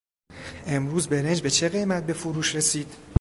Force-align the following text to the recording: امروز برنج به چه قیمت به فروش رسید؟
امروز 0.65 1.07
برنج 1.07 1.41
به 1.41 1.49
چه 1.49 1.69
قیمت 1.69 2.05
به 2.05 2.13
فروش 2.13 2.55
رسید؟ 2.55 2.93